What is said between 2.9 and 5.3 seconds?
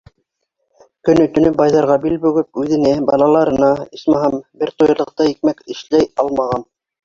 балаларына, исмаһам, бер туйырлыҡ